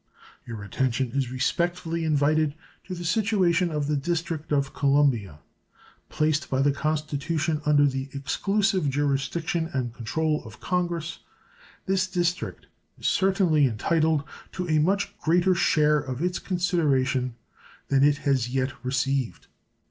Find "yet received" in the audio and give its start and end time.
18.49-19.45